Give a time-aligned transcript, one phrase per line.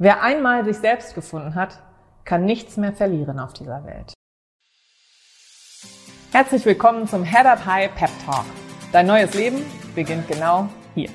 [0.00, 1.82] Wer einmal sich selbst gefunden hat,
[2.24, 4.14] kann nichts mehr verlieren auf dieser Welt.
[6.30, 8.44] Herzlich willkommen zum Head Up High Pep Talk.
[8.92, 9.60] Dein neues Leben
[9.96, 11.10] beginnt genau hier.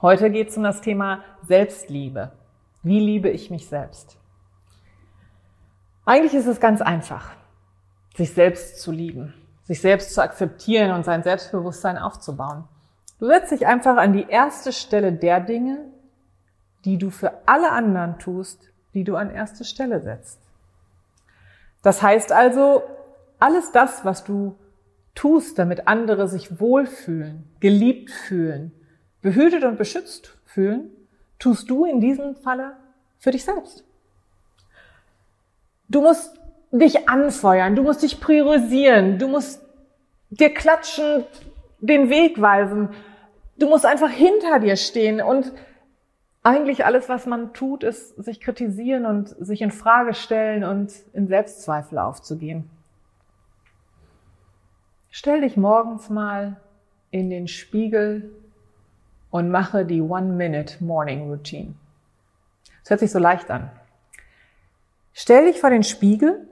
[0.00, 2.30] Heute geht es um das Thema Selbstliebe.
[2.84, 4.16] Wie liebe ich mich selbst?
[6.04, 7.32] Eigentlich ist es ganz einfach,
[8.14, 12.68] sich selbst zu lieben, sich selbst zu akzeptieren und sein Selbstbewusstsein aufzubauen.
[13.18, 15.78] Du setzt dich einfach an die erste Stelle der Dinge,
[16.84, 20.38] die du für alle anderen tust, die du an erste Stelle setzt.
[21.82, 22.82] Das heißt also,
[23.38, 24.56] alles das, was du
[25.14, 28.72] tust, damit andere sich wohlfühlen, geliebt fühlen,
[29.22, 30.90] behütet und beschützt fühlen,
[31.38, 32.76] tust du in diesem Falle
[33.18, 33.84] für dich selbst.
[35.88, 36.38] Du musst
[36.70, 39.62] dich anfeuern, du musst dich priorisieren, du musst
[40.30, 41.24] dir klatschen,
[41.80, 42.90] den Weg weisen.
[43.58, 45.52] Du musst einfach hinter dir stehen und
[46.42, 51.26] eigentlich alles, was man tut, ist sich kritisieren und sich in Frage stellen und in
[51.26, 52.70] Selbstzweifel aufzugehen.
[55.10, 56.60] Stell dich morgens mal
[57.10, 58.30] in den Spiegel
[59.30, 61.74] und mache die One-Minute-Morning-Routine.
[62.82, 63.70] Das hört sich so leicht an.
[65.14, 66.46] Stell dich vor den Spiegel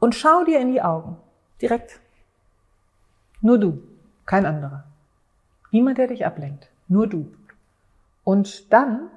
[0.00, 1.16] und schau dir in die Augen.
[1.62, 2.00] Direkt.
[3.40, 3.82] Nur du,
[4.26, 4.84] kein anderer.
[5.70, 6.68] Niemand, der dich ablenkt.
[6.88, 7.32] Nur du.
[8.24, 9.10] Und dann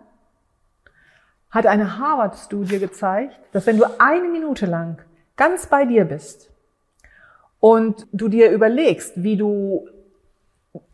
[1.50, 5.02] hat eine Harvard-Studie gezeigt, dass wenn du eine Minute lang
[5.36, 6.52] ganz bei dir bist
[7.60, 9.88] und du dir überlegst, wie du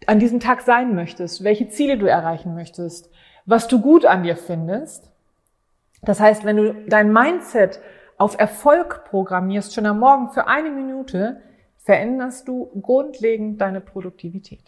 [0.08, 3.09] an diesem Tag sein möchtest, welche Ziele du erreichen möchtest,
[3.45, 5.11] was du gut an dir findest.
[6.03, 7.80] Das heißt, wenn du dein Mindset
[8.17, 11.42] auf Erfolg programmierst, schon am Morgen für eine Minute,
[11.80, 14.64] veränderst du grundlegend deine Produktivität.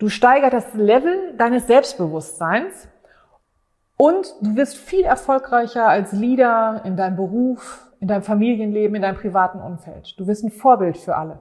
[0.00, 2.88] Du steigerst das Level deines Selbstbewusstseins
[3.98, 9.18] und du wirst viel erfolgreicher als Leader in deinem Beruf, in deinem Familienleben, in deinem
[9.18, 10.18] privaten Umfeld.
[10.18, 11.38] Du wirst ein Vorbild für alle.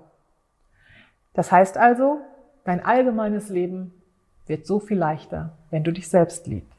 [1.33, 2.19] Das heißt also,
[2.65, 3.93] dein allgemeines Leben
[4.45, 6.77] wird so viel leichter, wenn du dich selbst liebst.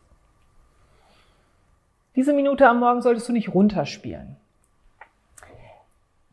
[2.15, 4.37] Diese Minute am Morgen solltest du nicht runterspielen.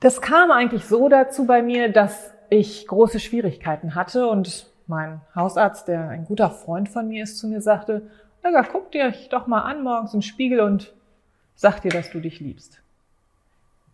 [0.01, 5.87] Das kam eigentlich so dazu bei mir, dass ich große Schwierigkeiten hatte und mein Hausarzt,
[5.87, 8.09] der ein guter Freund von mir ist, zu mir sagte,
[8.43, 10.93] Olga, guck dir doch mal an morgens im Spiegel und
[11.55, 12.81] sag dir, dass du dich liebst.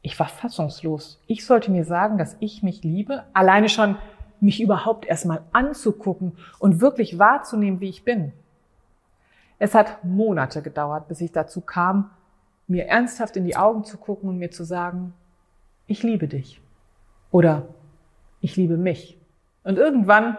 [0.02, 1.20] Ich war fassungslos.
[1.28, 3.98] Ich sollte mir sagen, dass ich mich liebe, alleine schon
[4.42, 8.34] mich überhaupt erstmal anzugucken und wirklich wahrzunehmen, wie ich bin.
[9.60, 12.10] Es hat Monate gedauert, bis ich dazu kam,
[12.68, 15.14] mir ernsthaft in die Augen zu gucken und mir zu sagen,
[15.88, 16.62] ich liebe dich.
[17.32, 17.68] Oder
[18.42, 19.18] ich liebe mich.
[19.64, 20.38] Und irgendwann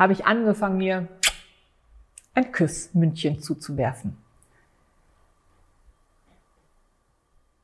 [0.00, 1.08] habe ich angefangen, mir
[2.32, 4.16] ein Küssmündchen zuzuwerfen.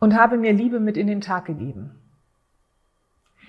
[0.01, 1.99] Und habe mir Liebe mit in den Tag gegeben.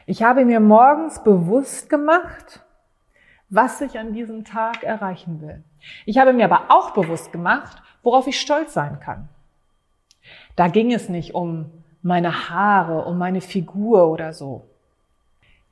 [0.05, 2.63] Ich habe mir morgens bewusst gemacht,
[3.49, 5.65] was ich an diesem Tag erreichen will.
[6.05, 9.27] Ich habe mir aber auch bewusst gemacht, worauf ich stolz sein kann.
[10.55, 11.71] Da ging es nicht um
[12.01, 14.69] meine Haare, um meine Figur oder so.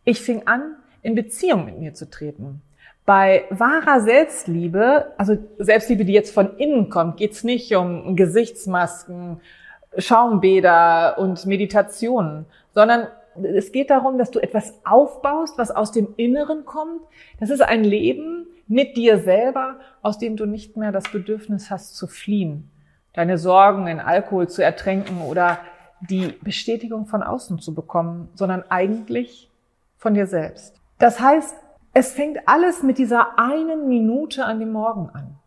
[0.03, 2.61] Ich fing an, in Beziehung mit mir zu treten.
[3.05, 9.41] Bei wahrer Selbstliebe, also Selbstliebe, die jetzt von innen kommt, geht's nicht um Gesichtsmasken,
[9.97, 13.07] Schaumbäder und Meditationen, sondern
[13.43, 17.01] es geht darum, dass du etwas aufbaust, was aus dem Inneren kommt.
[17.39, 21.95] Das ist ein Leben mit dir selber, aus dem du nicht mehr das Bedürfnis hast
[21.95, 22.71] zu fliehen,
[23.13, 25.59] deine Sorgen in Alkohol zu ertränken oder
[26.09, 29.49] die Bestätigung von außen zu bekommen, sondern eigentlich
[29.97, 30.79] von dir selbst.
[30.97, 31.55] Das heißt,
[31.95, 35.37] es fängt alles mit dieser einen Minute an dem Morgen an.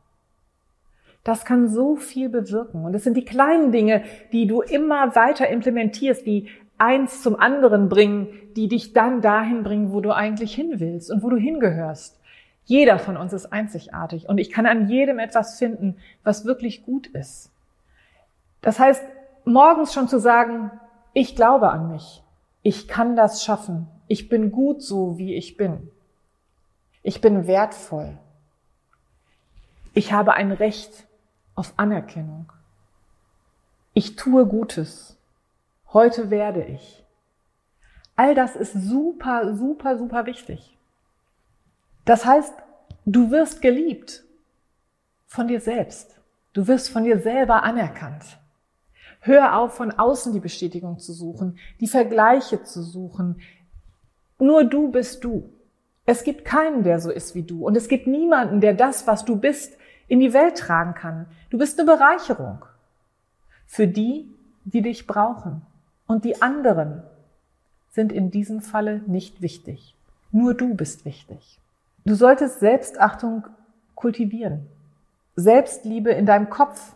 [1.22, 2.86] Das kann so viel bewirken.
[2.86, 6.48] Und es sind die kleinen Dinge, die du immer weiter implementierst, die
[6.78, 11.22] eins zum anderen bringen, die dich dann dahin bringen, wo du eigentlich hin willst und
[11.22, 12.18] wo du hingehörst.
[12.64, 17.08] Jeder von uns ist einzigartig und ich kann an jedem etwas finden, was wirklich gut
[17.08, 17.52] ist.
[18.62, 19.04] Das heißt,
[19.44, 20.70] morgens schon zu sagen,
[21.12, 22.22] ich glaube an mich,
[22.62, 25.90] ich kann das schaffen, ich bin gut so, wie ich bin,
[27.08, 28.18] ich bin wertvoll,
[29.94, 31.06] ich habe ein Recht
[31.54, 32.52] auf Anerkennung,
[33.94, 35.18] ich tue Gutes,
[35.92, 37.02] Heute werde ich.
[38.14, 40.76] All das ist super, super, super wichtig.
[42.04, 42.52] Das heißt,
[43.06, 44.22] du wirst geliebt
[45.26, 46.20] von dir selbst.
[46.52, 48.38] Du wirst von dir selber anerkannt.
[49.20, 53.40] Hör auf, von außen die Bestätigung zu suchen, die Vergleiche zu suchen.
[54.38, 55.50] Nur du bist du.
[56.08, 57.66] Es gibt keinen, der so ist wie du.
[57.66, 59.76] Und es gibt niemanden, der das, was du bist,
[60.06, 61.26] in die Welt tragen kann.
[61.50, 62.64] Du bist eine Bereicherung
[63.66, 64.26] für die,
[64.64, 65.60] die dich brauchen.
[66.06, 67.02] Und die anderen
[67.90, 69.94] sind in diesem Falle nicht wichtig.
[70.32, 71.60] Nur du bist wichtig.
[72.06, 73.46] Du solltest Selbstachtung
[73.94, 74.66] kultivieren.
[75.36, 76.94] Selbstliebe in deinem Kopf.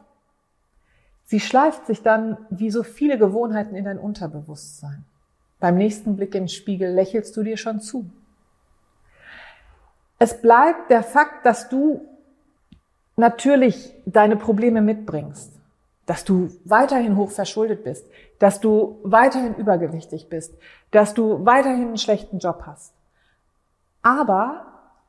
[1.27, 5.05] Sie schleift sich dann wie so viele Gewohnheiten in dein Unterbewusstsein.
[5.61, 8.11] Beim nächsten Blick den Spiegel lächelst du dir schon zu.
[10.23, 12.07] Es bleibt der Fakt, dass du
[13.17, 15.53] natürlich deine Probleme mitbringst,
[16.07, 18.07] dass du weiterhin hoch verschuldet bist,
[18.39, 20.55] dass du weiterhin übergewichtig bist,
[20.93, 22.93] dass du weiterhin einen schlechten Job hast.
[24.03, 24.67] Aber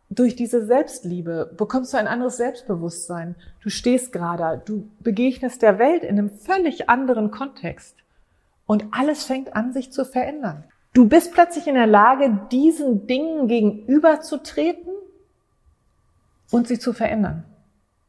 [0.10, 3.36] durch diese Selbstliebe bekommst du ein anderes Selbstbewusstsein.
[3.62, 7.98] Du stehst gerade, du begegnest der Welt in einem völlig anderen Kontext.
[8.66, 10.64] Und alles fängt an, sich zu verändern.
[10.92, 14.93] Du bist plötzlich in der Lage, diesen Dingen gegenüberzutreten
[16.54, 17.46] und sie zu verändern.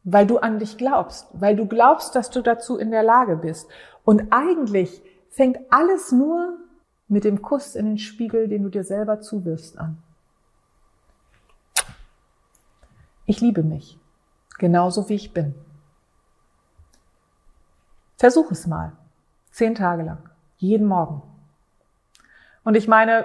[0.05, 3.71] Weil du an dich glaubst, weil du glaubst, dass du dazu in der Lage bist.
[4.05, 6.59] Und eigentlich fängt alles nur
[7.09, 10.03] mit dem Kuss in den Spiegel, den du dir selber zuwirfst, an.
[13.25, 13.99] Ich liebe mich,
[14.59, 15.55] genauso wie ich bin.
[18.19, 18.93] Versuch es mal,
[19.53, 21.23] zehn Tage lang, jeden Morgen.
[22.63, 23.25] Und ich meine,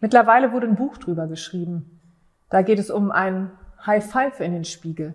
[0.00, 2.00] mittlerweile wurde ein Buch drüber geschrieben.
[2.48, 3.52] Da geht es um ein
[3.86, 5.14] High Five in den Spiegel.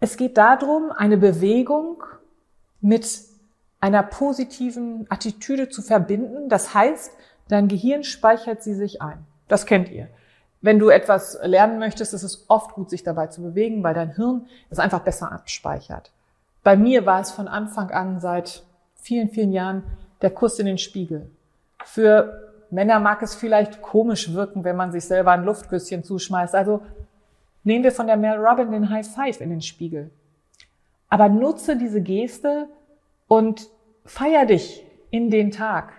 [0.00, 2.02] Es geht darum, eine Bewegung
[2.80, 3.20] mit
[3.80, 6.48] einer positiven Attitüde zu verbinden.
[6.48, 7.12] Das heißt,
[7.48, 9.24] dein Gehirn speichert sie sich ein.
[9.48, 10.08] Das kennt ihr.
[10.60, 14.14] Wenn du etwas lernen möchtest, ist es oft gut, sich dabei zu bewegen, weil dein
[14.14, 16.10] Hirn es einfach besser abspeichert.
[16.64, 18.64] Bei mir war es von Anfang an seit
[18.96, 19.84] vielen, vielen Jahren
[20.22, 21.30] der Kuss in den Spiegel.
[21.84, 26.54] Für Männer mag es vielleicht komisch wirken, wenn man sich selber ein Luftküsschen zuschmeißt.
[26.54, 26.82] Also
[27.66, 30.12] Nehmen wir von der Mel Robin den High Five in den Spiegel.
[31.08, 32.68] Aber nutze diese Geste
[33.26, 33.68] und
[34.04, 35.92] feier dich in den Tag.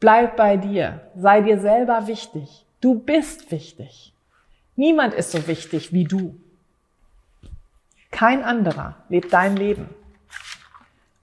[0.00, 1.02] Bleib bei dir.
[1.16, 2.64] Sei dir selber wichtig.
[2.80, 4.14] Du bist wichtig.
[4.74, 6.34] Niemand ist so wichtig wie du.
[8.10, 9.90] Kein anderer lebt dein Leben.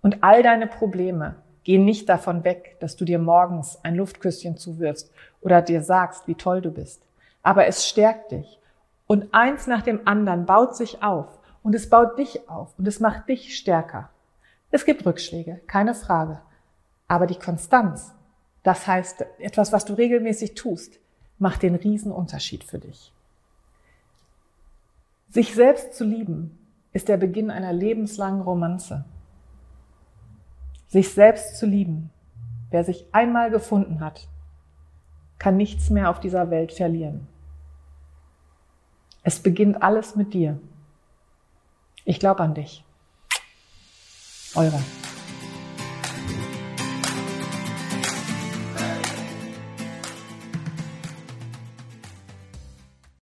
[0.04, 1.34] Und all deine Probleme
[1.64, 5.12] gehen nicht davon weg, dass du dir morgens ein Luftküsschen zuwirfst
[5.42, 7.02] oder dir sagst, wie toll du bist.
[7.42, 8.60] Aber es stärkt dich
[9.12, 13.02] und eins nach dem anderen baut sich auf und es baut dich auf und es
[13.02, 14.10] macht dich stärker.
[14.70, 16.40] Es gibt Rückschläge, keine Frage.
[17.10, 18.16] Aber die Konstanz,
[18.64, 20.98] das heißt etwas, was du regelmäßig tust,
[21.40, 23.12] macht den Riesenunterschied für dich.
[25.28, 26.58] Sich selbst zu lieben
[26.94, 29.04] ist der Beginn einer lebenslangen Romanze.
[30.88, 32.12] Sich selbst zu lieben,
[32.70, 34.30] wer sich einmal gefunden hat,
[35.38, 37.28] kann nichts mehr auf dieser Welt verlieren.
[39.24, 40.60] Es beginnt alles mit dir.
[42.06, 42.84] Ich glaube an dich.
[44.56, 44.82] Eure.